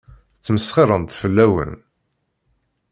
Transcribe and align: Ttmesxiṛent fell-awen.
Ttmesxiṛent 0.37 1.17
fell-awen. 1.21 1.71